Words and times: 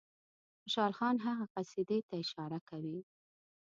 خوشحال 0.61 0.93
خان 0.99 1.15
هغه 1.27 1.45
قصیدې 1.55 1.99
ته 2.07 2.13
اشاره 2.23 2.59
کوي. 2.69 2.99